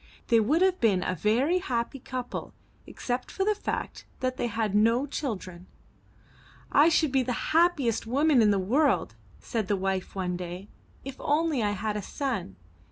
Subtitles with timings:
[0.29, 2.55] They would have been a very happy couple
[2.87, 5.67] except for the fact that they had no children.
[6.75, 10.69] 'T should be the happiest woman in the world," said the wife one day,
[11.05, 12.55] ''if only I had a son.